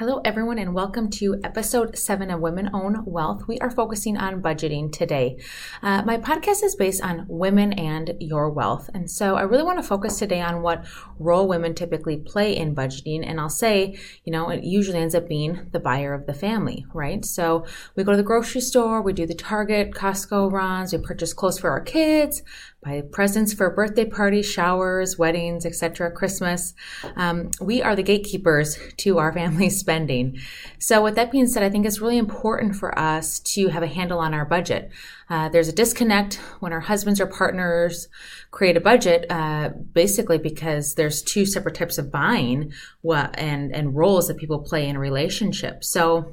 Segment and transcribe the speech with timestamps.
[0.00, 3.46] Hello, everyone, and welcome to episode seven of Women Own Wealth.
[3.46, 5.38] We are focusing on budgeting today.
[5.82, 8.88] Uh, my podcast is based on women and your wealth.
[8.94, 10.86] And so I really want to focus today on what
[11.18, 13.28] role women typically play in budgeting.
[13.28, 16.86] And I'll say, you know, it usually ends up being the buyer of the family,
[16.94, 17.22] right?
[17.22, 21.34] So we go to the grocery store, we do the Target, Costco runs, we purchase
[21.34, 22.42] clothes for our kids,
[22.82, 26.72] buy presents for birthday parties, showers, weddings, etc., Christmas.
[27.16, 30.38] Um, we are the gatekeepers to our family spending.
[30.78, 33.88] So, with that being said, I think it's really important for us to have a
[33.88, 34.90] handle on our budget.
[35.28, 38.08] Uh, there's a disconnect when our husbands or partners
[38.52, 42.72] create a budget, uh, basically because there's two separate types of buying
[43.04, 45.84] and and roles that people play in a relationship.
[45.84, 46.32] So.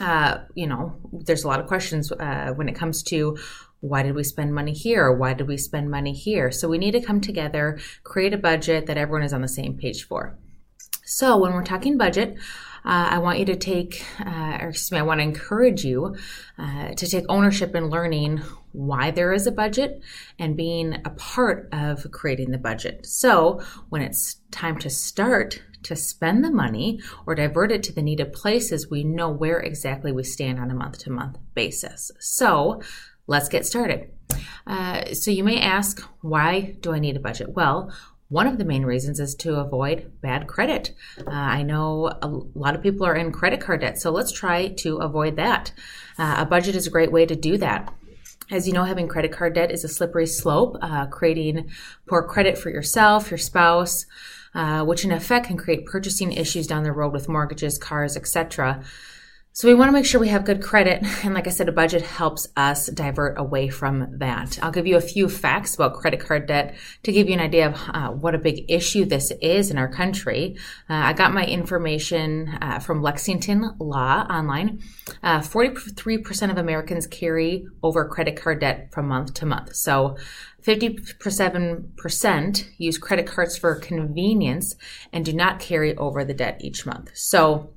[0.00, 0.94] Uh, you know,
[1.26, 3.36] there's a lot of questions uh, when it comes to
[3.80, 5.10] why did we spend money here?
[5.10, 6.52] Why did we spend money here?
[6.52, 9.76] So we need to come together, create a budget that everyone is on the same
[9.76, 10.38] page for.
[11.08, 12.36] So when we're talking budget,
[12.84, 16.16] uh, I want you to take, uh, or excuse me, I want to encourage you
[16.58, 18.42] uh, to take ownership in learning
[18.72, 20.02] why there is a budget
[20.38, 23.06] and being a part of creating the budget.
[23.06, 28.02] So when it's time to start to spend the money or divert it to the
[28.02, 32.10] needed places, we know where exactly we stand on a month to month basis.
[32.20, 32.82] So
[33.26, 34.10] let's get started.
[34.66, 37.54] Uh, so you may ask, why do I need a budget?
[37.54, 37.92] Well,
[38.28, 40.94] one of the main reasons is to avoid bad credit.
[41.26, 44.68] Uh, I know a lot of people are in credit card debt, so let's try
[44.68, 45.72] to avoid that.
[46.18, 47.92] Uh, a budget is a great way to do that.
[48.50, 51.70] As you know, having credit card debt is a slippery slope, uh, creating
[52.06, 54.06] poor credit for yourself, your spouse,
[54.54, 58.82] uh, which in effect can create purchasing issues down the road with mortgages, cars, etc.
[59.52, 61.04] So we want to make sure we have good credit.
[61.24, 64.56] And like I said, a budget helps us divert away from that.
[64.62, 67.66] I'll give you a few facts about credit card debt to give you an idea
[67.68, 70.56] of uh, what a big issue this is in our country.
[70.88, 74.80] Uh, I got my information uh, from Lexington Law online.
[75.24, 79.74] 43% uh, of Americans carry over credit card debt from month to month.
[79.74, 80.16] So
[80.62, 84.76] 57% use credit cards for convenience
[85.12, 87.10] and do not carry over the debt each month.
[87.14, 87.72] So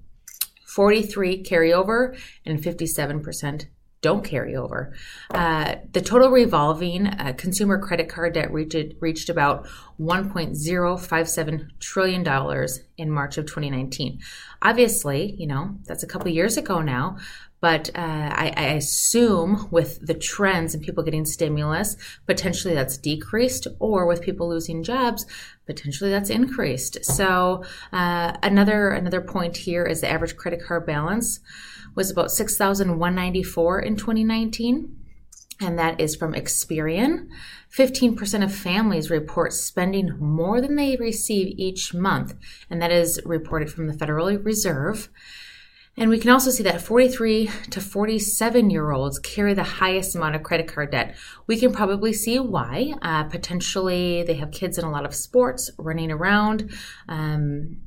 [0.75, 2.15] 43 carry over,
[2.45, 3.65] and 57%
[4.01, 4.93] don't carry over.
[5.29, 9.67] Uh, the total revolving uh, consumer credit card debt reached, reached about
[9.99, 12.67] $1.057 trillion
[12.97, 14.19] in March of 2019.
[14.61, 17.17] Obviously, you know, that's a couple years ago now,
[17.61, 17.99] but uh,
[18.33, 21.95] I, I, assume with the trends and people getting stimulus,
[22.25, 25.27] potentially that's decreased, or with people losing jobs,
[25.67, 27.05] potentially that's increased.
[27.05, 27.63] So
[27.94, 31.39] uh, another another point here is the average credit card balance
[31.95, 34.97] was about six thousand one ninety four in twenty nineteen.
[35.63, 37.27] And that is from Experian.
[37.77, 42.33] 15% of families report spending more than they receive each month,
[42.67, 45.09] and that is reported from the Federal Reserve.
[46.01, 50.35] And we can also see that 43 to 47 year olds carry the highest amount
[50.35, 51.16] of credit card debt.
[51.45, 52.95] We can probably see why.
[53.03, 56.72] Uh, potentially, they have kids in a lot of sports, running around,
[57.07, 57.81] um,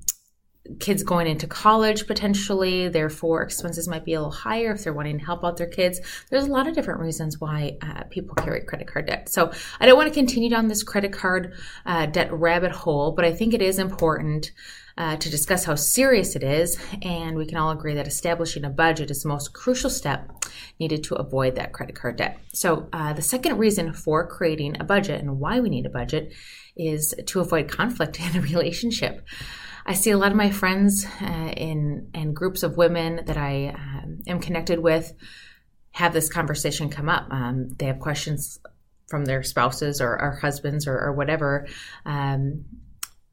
[0.80, 5.18] kids going into college potentially, therefore, expenses might be a little higher if they're wanting
[5.18, 6.00] to help out their kids.
[6.30, 9.28] There's a lot of different reasons why uh, people carry credit card debt.
[9.28, 11.54] So, I don't want to continue down this credit card
[11.84, 14.52] uh, debt rabbit hole, but I think it is important
[14.96, 18.70] uh, to discuss how serious it is, and we can all agree that establishing a
[18.70, 20.30] budget is the most crucial step
[20.78, 22.38] needed to avoid that credit card debt.
[22.52, 26.32] So, uh, the second reason for creating a budget and why we need a budget
[26.76, 29.26] is to avoid conflict in a relationship.
[29.86, 33.68] I see a lot of my friends uh, in and groups of women that I
[33.68, 35.12] um, am connected with
[35.92, 37.26] have this conversation come up.
[37.30, 38.58] Um, they have questions
[39.08, 41.66] from their spouses or, or husbands or, or whatever,
[42.06, 42.64] um,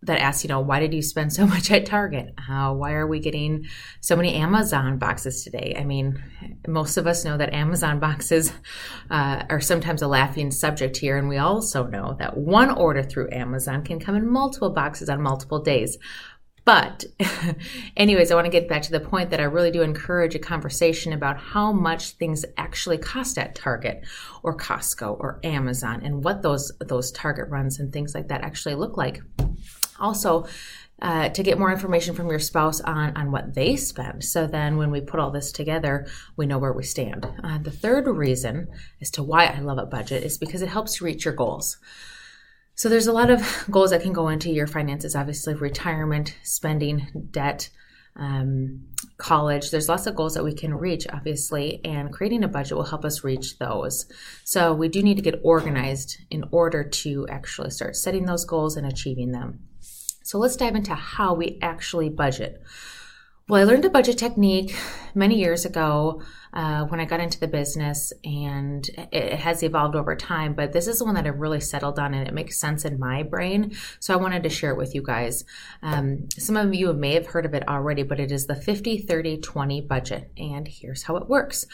[0.03, 2.33] that ask, you know, why did you spend so much at Target?
[2.37, 3.65] Uh, why are we getting
[3.99, 5.75] so many Amazon boxes today?
[5.77, 6.21] I mean,
[6.67, 8.51] most of us know that Amazon boxes
[9.09, 13.29] uh, are sometimes a laughing subject here, and we also know that one order through
[13.31, 15.97] Amazon can come in multiple boxes on multiple days.
[16.63, 17.05] But,
[17.97, 20.39] anyways, I want to get back to the point that I really do encourage a
[20.39, 24.05] conversation about how much things actually cost at Target
[24.43, 28.75] or Costco or Amazon and what those those Target runs and things like that actually
[28.75, 29.21] look like.
[29.99, 30.45] Also,
[31.01, 34.23] uh, to get more information from your spouse on, on what they spend.
[34.23, 36.05] So then when we put all this together,
[36.37, 37.25] we know where we stand.
[37.43, 38.67] Uh, the third reason
[39.01, 41.77] as to why I love a budget is because it helps you reach your goals.
[42.81, 47.27] So there's a lot of goals that can go into your finances, obviously, retirement, spending,
[47.29, 47.69] debt,
[48.15, 48.87] um,
[49.17, 49.69] college.
[49.69, 53.05] There's lots of goals that we can reach, obviously, and creating a budget will help
[53.05, 54.07] us reach those.
[54.45, 58.77] So we do need to get organized in order to actually start setting those goals
[58.77, 59.59] and achieving them.
[60.23, 62.63] So let's dive into how we actually budget.
[63.49, 64.75] Well, I learned a budget technique
[65.13, 66.21] many years ago
[66.53, 70.53] uh, when I got into the business, and it has evolved over time.
[70.53, 72.99] But this is the one that I've really settled on, and it makes sense in
[72.99, 73.75] my brain.
[73.99, 75.43] So I wanted to share it with you guys.
[75.81, 78.99] Um, some of you may have heard of it already, but it is the 50
[78.99, 80.31] 30 20 budget.
[80.37, 81.65] And here's how it works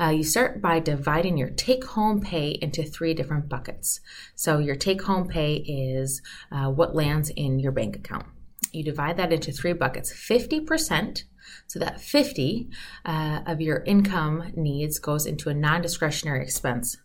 [0.00, 4.00] uh, you start by dividing your take home pay into three different buckets.
[4.34, 8.26] So your take home pay is uh, what lands in your bank account
[8.72, 11.24] you divide that into three buckets 50%.
[11.66, 12.68] So that 50
[13.04, 16.96] uh, of your income needs goes into a non discretionary expense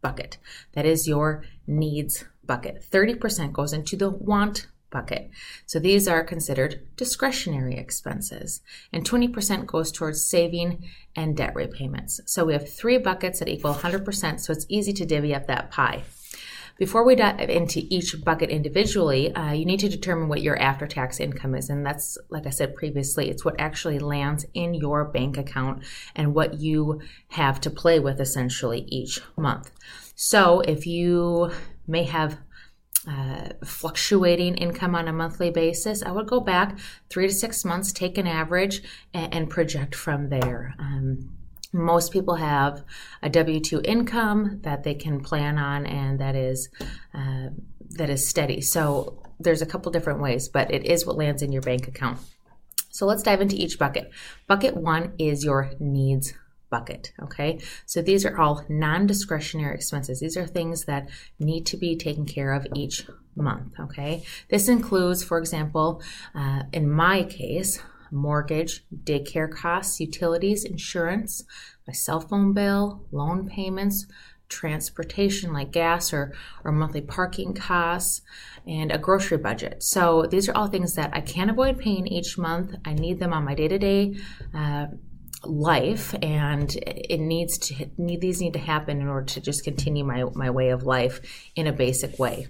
[0.00, 0.38] bucket.
[0.72, 2.84] That is your needs bucket.
[2.90, 5.30] 30% goes into the want bucket.
[5.66, 8.60] So these are considered discretionary expenses.
[8.92, 10.84] And 20% goes towards saving
[11.16, 12.20] and debt repayments.
[12.26, 14.40] So we have three buckets that equal 100%.
[14.40, 16.02] So it's easy to divvy up that pie.
[16.82, 20.84] Before we dive into each bucket individually, uh, you need to determine what your after
[20.88, 21.70] tax income is.
[21.70, 25.84] And that's, like I said previously, it's what actually lands in your bank account
[26.16, 29.70] and what you have to play with essentially each month.
[30.16, 31.52] So if you
[31.86, 32.38] may have
[33.08, 37.92] uh, fluctuating income on a monthly basis, I would go back three to six months,
[37.92, 38.82] take an average,
[39.14, 40.74] and, and project from there.
[40.80, 41.30] Um,
[41.72, 42.84] most people have
[43.22, 46.68] a W two income that they can plan on, and that is
[47.14, 47.48] uh,
[47.90, 48.60] that is steady.
[48.60, 52.18] So there's a couple different ways, but it is what lands in your bank account.
[52.90, 54.10] So let's dive into each bucket.
[54.46, 56.34] Bucket one is your needs
[56.70, 57.12] bucket.
[57.22, 60.20] Okay, so these are all non discretionary expenses.
[60.20, 61.08] These are things that
[61.38, 63.74] need to be taken care of each month.
[63.78, 66.02] Okay, this includes, for example,
[66.34, 67.80] uh, in my case,
[68.12, 71.44] mortgage, daycare costs, utilities, insurance,
[71.86, 74.06] my cell phone bill, loan payments,
[74.48, 78.20] transportation like gas or, or monthly parking costs,
[78.66, 79.82] and a grocery budget.
[79.82, 82.74] So these are all things that I can't avoid paying each month.
[82.84, 84.14] I need them on my day to day
[85.44, 90.04] life and it needs to need these need to happen in order to just continue
[90.04, 91.20] my, my way of life
[91.56, 92.46] in a basic way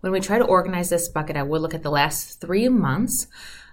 [0.00, 3.28] when we try to organize this bucket i would look at the last three months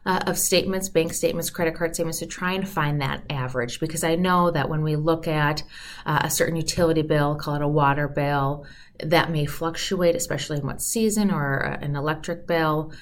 [0.07, 4.05] uh, of statements, bank statements, credit card statements to try and find that average because
[4.05, 5.63] I know that when we look at
[6.05, 8.65] uh, a certain utility bill, call it a water bill,
[9.03, 12.93] that may fluctuate, especially in what season or uh, an electric bill.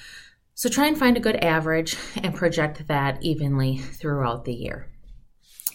[0.56, 4.90] So try and find a good average and project that evenly throughout the year.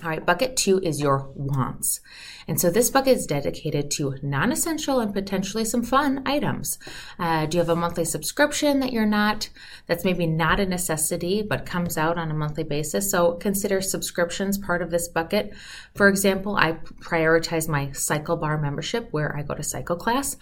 [0.02, 2.00] All right, bucket two is your wants.
[2.48, 6.78] And so this bucket is dedicated to non essential and potentially some fun items.
[7.18, 9.50] Uh, do you have a monthly subscription that you're not,
[9.86, 13.10] that's maybe not a necessity, but comes out on a monthly basis?
[13.10, 15.52] So consider subscriptions part of this bucket.
[15.94, 20.36] For example, I prioritize my cycle bar membership where I go to cycle class.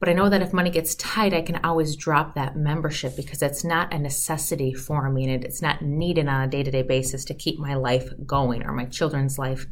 [0.00, 3.42] But I know that if money gets tight, I can always drop that membership because
[3.42, 6.82] it's not a necessity for me and it's not needed on a day to day
[6.82, 9.66] basis to keep my life going or my children's life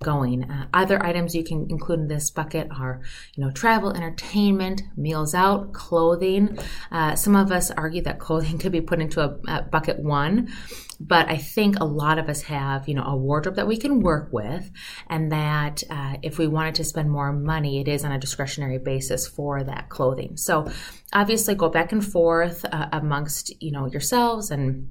[0.00, 0.48] going.
[0.48, 3.00] Uh, other items you can include in this bucket are,
[3.34, 6.56] you know, travel, entertainment, meals out, clothing.
[6.92, 10.48] Uh, some of us argue that clothing could be put into a, a bucket one,
[11.00, 14.00] but I think a lot of us have, you know, a wardrobe that we can
[14.00, 14.70] work with,
[15.10, 18.78] and that uh, if we wanted to spend more money, it is on a discretionary
[18.78, 20.36] basis for that clothing.
[20.36, 20.70] So,
[21.12, 24.88] obviously, go back and forth uh, amongst, you know, yourselves and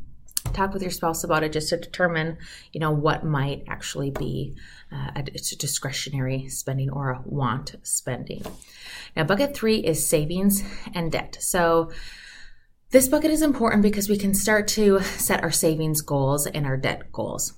[0.53, 2.37] talk with your spouse about it just to determine
[2.71, 4.55] you know what might actually be
[4.91, 8.43] uh, a, a discretionary spending or a want spending.
[9.15, 11.37] Now bucket three is savings and debt.
[11.39, 11.91] So
[12.91, 16.77] this bucket is important because we can start to set our savings goals and our
[16.77, 17.53] debt goals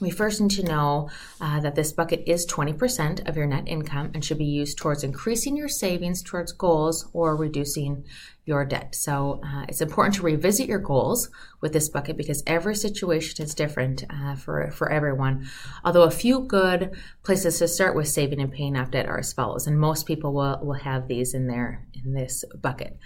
[0.00, 1.10] we first need to know
[1.40, 5.04] uh, that this bucket is 20% of your net income and should be used towards
[5.04, 8.04] increasing your savings towards goals or reducing
[8.46, 8.94] your debt.
[8.94, 11.30] So uh, it's important to revisit your goals
[11.62, 15.48] with this bucket because every situation is different uh, for, for everyone.
[15.82, 19.32] Although a few good places to start with saving and paying off debt are as
[19.32, 22.98] follows, and most people will, will have these in there in this bucket.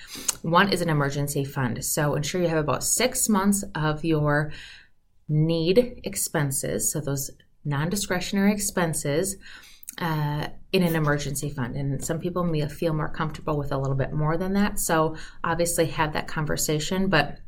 [0.43, 1.85] One is an emergency fund.
[1.85, 4.51] So ensure you have about six months of your
[5.29, 7.31] need expenses, so those
[7.65, 9.37] non discretionary expenses,
[10.01, 11.77] uh, in an emergency fund.
[11.77, 14.79] And some people may feel more comfortable with a little bit more than that.
[14.79, 17.39] So obviously, have that conversation, but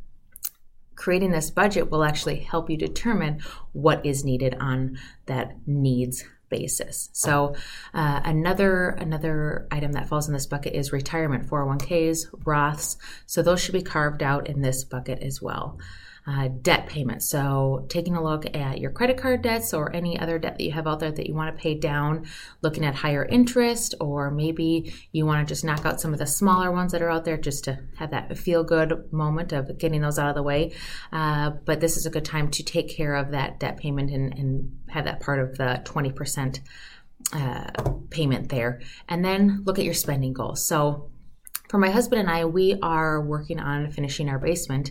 [0.97, 3.41] creating this budget will actually help you determine
[3.73, 7.09] what is needed on that needs basis.
[7.13, 7.55] So
[7.95, 12.97] uh, another another item that falls in this bucket is retirement 401ks, Roths.
[13.27, 15.79] So those should be carved out in this bucket as well.
[16.27, 17.29] Uh, debt payments.
[17.29, 20.73] So, taking a look at your credit card debts or any other debt that you
[20.73, 22.27] have out there that you want to pay down,
[22.63, 26.27] looking at higher interest, or maybe you want to just knock out some of the
[26.27, 30.01] smaller ones that are out there just to have that feel good moment of getting
[30.01, 30.73] those out of the way.
[31.13, 34.37] Uh, but this is a good time to take care of that debt payment and,
[34.39, 36.61] and have that part of the 20%
[37.33, 37.71] uh,
[38.11, 38.81] payment there.
[39.09, 40.65] And then look at your spending goals.
[40.65, 41.11] So,
[41.71, 44.91] for my husband and I, we are working on finishing our basement.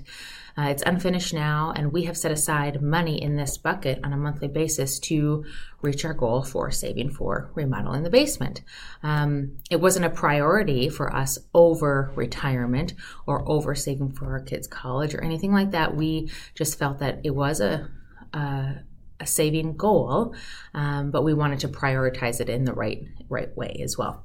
[0.57, 4.17] Uh, it's unfinished now, and we have set aside money in this bucket on a
[4.17, 5.43] monthly basis to
[5.81, 8.61] reach our goal for saving for remodeling the basement.
[9.03, 12.93] Um, it wasn't a priority for us over retirement
[13.27, 15.97] or over saving for our kids' college or anything like that.
[15.97, 17.89] We just felt that it was a,
[18.33, 18.75] a
[19.21, 20.33] a saving goal,
[20.73, 24.23] um, but we wanted to prioritize it in the right right way as well.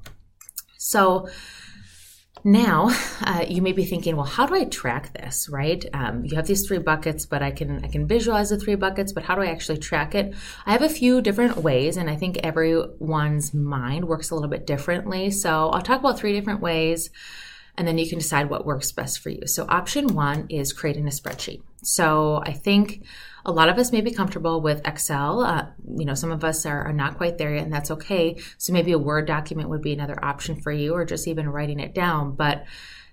[0.77, 1.27] So
[2.43, 2.89] now,
[3.21, 5.49] uh, you may be thinking, well, how do I track this?
[5.49, 5.85] Right?
[5.93, 9.13] Um, you have these three buckets, but I can I can visualize the three buckets,
[9.13, 10.33] but how do I actually track it?
[10.65, 14.67] I have a few different ways, and I think everyone's mind works a little bit
[14.67, 15.31] differently.
[15.31, 17.09] So I'll talk about three different ways
[17.77, 19.47] and then you can decide what works best for you.
[19.47, 21.61] So, option one is creating a spreadsheet.
[21.83, 23.03] So, I think
[23.45, 25.41] a lot of us may be comfortable with Excel.
[25.41, 28.37] Uh, you know, some of us are, are, not quite there yet, and that's okay.
[28.57, 31.79] So, maybe a Word document would be another option for you, or just even writing
[31.79, 32.35] it down.
[32.35, 32.65] But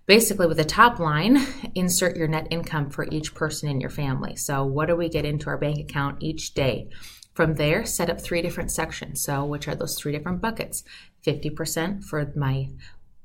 [0.06, 1.38] basically, with the top line,
[1.74, 4.36] insert your net income for each person in your family.
[4.36, 6.88] So, what do we get into our bank account each day?
[7.34, 9.22] From there, set up three different sections.
[9.22, 10.82] So, which are those three different buckets?
[11.26, 12.68] 50% for my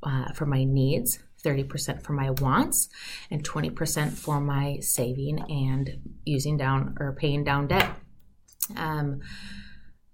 [0.04, 2.90] uh, for my needs, 30% for my wants,
[3.30, 7.90] and 20% for my saving and using down or paying down debt.
[8.76, 9.22] Um,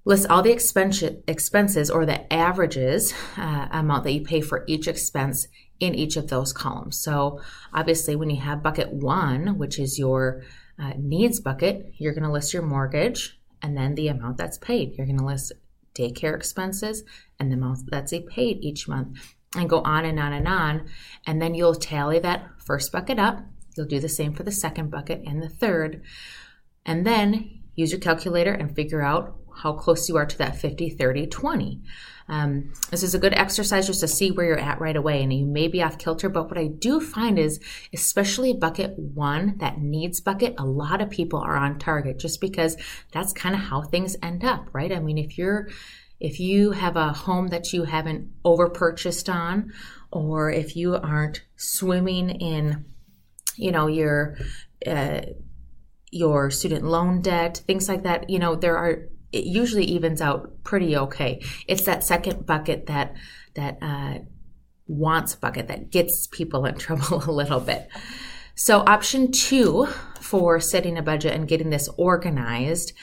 [0.05, 4.87] list all the expense, expenses or the averages uh, amount that you pay for each
[4.87, 5.47] expense
[5.79, 6.99] in each of those columns.
[6.99, 7.41] So,
[7.73, 10.43] obviously, when you have bucket one, which is your
[10.79, 14.95] uh, needs bucket, you're going to list your mortgage and then the amount that's paid.
[14.97, 15.51] You're going to list
[15.95, 17.03] daycare expenses
[17.39, 19.17] and the amount that's paid each month
[19.55, 20.89] and go on and on and on.
[21.25, 23.43] And then you'll tally that first bucket up.
[23.75, 26.01] You'll do the same for the second bucket and the third.
[26.85, 30.89] And then use your calculator and figure out how close you are to that 50,
[30.91, 31.81] 30, 20.
[32.27, 35.21] Um, this is a good exercise just to see where you're at right away.
[35.21, 37.59] And you may be off kilter, but what I do find is,
[37.93, 42.77] especially bucket one, that needs bucket, a lot of people are on target just because
[43.11, 44.91] that's kind of how things end up, right?
[44.91, 45.69] I mean, if you're
[46.19, 49.73] if you have a home that you haven't over purchased on,
[50.11, 52.85] or if you aren't swimming in,
[53.55, 54.37] you know, your
[54.85, 55.21] uh,
[56.11, 60.63] your student loan debt, things like that, you know, there are it usually evens out
[60.63, 61.41] pretty okay.
[61.67, 63.15] It's that second bucket that
[63.55, 64.19] that uh,
[64.87, 67.89] wants bucket that gets people in trouble a little bit.
[68.55, 69.87] So option two
[70.21, 72.93] for setting a budget and getting this organized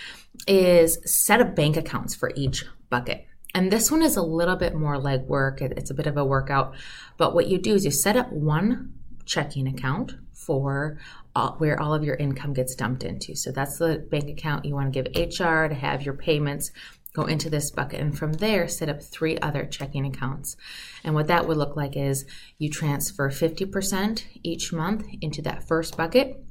[0.47, 3.27] is set up bank accounts for each bucket.
[3.55, 5.61] And this one is a little bit more legwork.
[5.61, 6.75] It's a bit of a workout.
[7.17, 8.93] But what you do is you set up one
[9.25, 10.99] checking account for
[11.35, 13.35] all, where all of your income gets dumped into.
[13.35, 16.71] So that's the bank account you want to give HR to have your payments
[17.13, 18.01] go into this bucket.
[18.01, 20.57] And from there, set up three other checking accounts.
[21.03, 22.25] And what that would look like is
[22.59, 26.45] you transfer 50% each month into that first bucket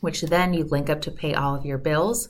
[0.00, 2.28] which then you link up to pay all of your bills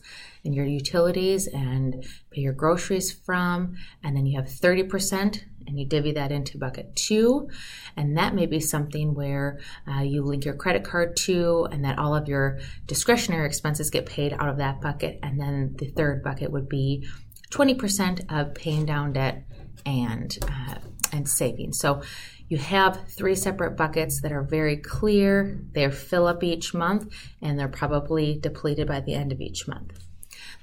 [0.53, 3.77] your utilities and pay your groceries from.
[4.03, 7.49] And then you have 30% and you divvy that into bucket two.
[7.97, 11.99] And that may be something where uh, you link your credit card to, and that
[11.99, 15.19] all of your discretionary expenses get paid out of that bucket.
[15.23, 17.07] And then the third bucket would be
[17.51, 19.45] 20% of paying down debt
[19.87, 20.75] and uh,
[21.13, 21.73] and saving.
[21.73, 22.03] So
[22.49, 25.61] you have three separate buckets that are very clear.
[25.73, 30.08] They fill up each month and they're probably depleted by the end of each month.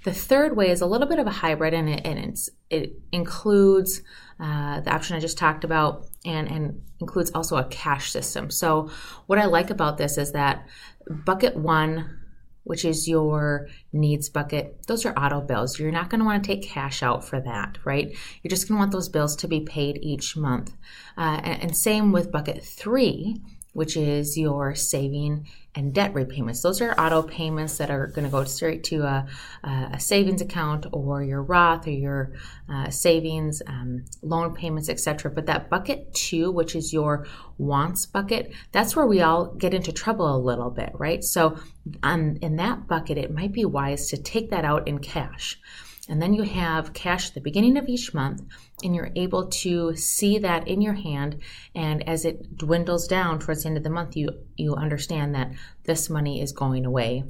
[0.05, 2.37] The third way is a little bit of a hybrid and it, and
[2.69, 4.01] it includes
[4.39, 8.51] uh, the option I just talked about and, and includes also a cash system.
[8.51, 8.91] So,
[9.25, 10.67] what I like about this is that
[11.09, 12.19] bucket one
[12.65, 15.79] which is your needs bucket, those are auto bills.
[15.79, 18.09] You're not going to want to take cash out for that, right?
[18.41, 20.73] You're just going to want those bills to be paid each month.
[21.15, 23.39] Uh, and, and same with bucket three,
[23.75, 26.61] which is your saving and debt repayments.
[26.61, 29.27] Those are auto payments that are going to go straight to a,
[29.65, 32.31] a savings account or your Roth or your
[32.69, 35.29] uh, savings, um, loan payments, etc.
[35.29, 37.27] But that bucket two, which is your
[37.57, 41.21] wants bucket, that's where we all get into trouble a little bit, right?
[41.21, 41.57] So
[42.01, 45.59] um, in that bucket, it might be wise to take that out in cash.
[46.07, 48.43] And then you have cash at the beginning of each month,
[48.83, 51.41] and you're able to see that in your hand.
[51.73, 55.51] And as it dwindles down towards the end of the month, you, you understand that
[55.83, 57.23] this money is going away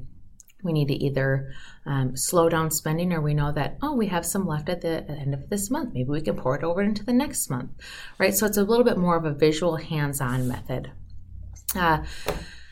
[0.66, 1.54] we need to either
[1.86, 5.06] um, slow down spending or we know that, oh, we have some left at the,
[5.08, 5.94] end of this month.
[5.94, 7.70] Maybe we can pour it over into the next month,
[8.18, 8.34] right?
[8.34, 10.92] So it's a little bit more of a visual hands on method.
[11.76, 12.04] Uh,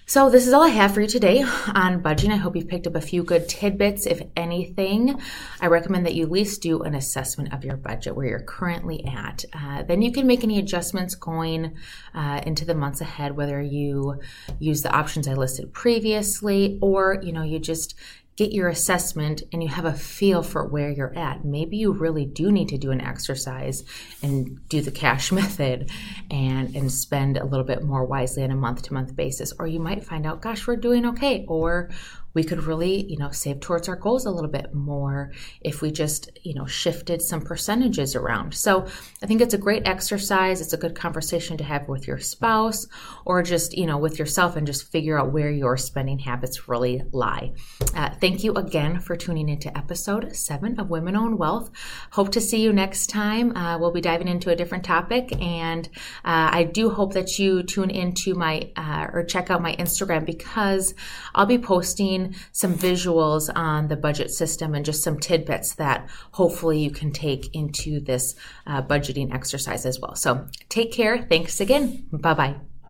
[0.05, 1.41] so, this is all I have for you today
[1.75, 2.31] on budgeting.
[2.31, 4.05] I hope you've picked up a few good tidbits.
[4.05, 5.19] If anything,
[5.61, 9.05] I recommend that you at least do an assessment of your budget where you're currently
[9.05, 9.45] at.
[9.53, 11.75] Uh, then you can make any adjustments going
[12.13, 14.19] uh, into the months ahead, whether you
[14.59, 17.95] use the options I listed previously or you know you just
[18.35, 21.45] get your assessment and you have a feel for where you're at.
[21.45, 23.83] Maybe you really do need to do an exercise
[24.21, 25.91] and do the cash method
[26.31, 29.67] and and spend a little bit more wisely on a month to month basis or
[29.67, 31.89] you might find out gosh we're doing okay or
[32.33, 35.91] we could really, you know, save towards our goals a little bit more if we
[35.91, 38.53] just, you know, shifted some percentages around.
[38.53, 38.85] So
[39.21, 40.61] I think it's a great exercise.
[40.61, 42.87] It's a good conversation to have with your spouse
[43.25, 47.03] or just, you know, with yourself and just figure out where your spending habits really
[47.11, 47.53] lie.
[47.95, 51.69] Uh, thank you again for tuning into episode seven of Women Own Wealth.
[52.11, 53.55] Hope to see you next time.
[53.55, 55.31] Uh, we'll be diving into a different topic.
[55.41, 55.87] And
[56.25, 60.25] uh, I do hope that you tune into my uh, or check out my Instagram
[60.25, 60.93] because
[61.35, 66.79] I'll be posting some visuals on the budget system and just some tidbits that hopefully
[66.79, 68.35] you can take into this
[68.67, 70.15] uh, budgeting exercise as well.
[70.15, 71.25] So take care.
[71.29, 72.07] Thanks again.
[72.11, 72.72] Bye bye.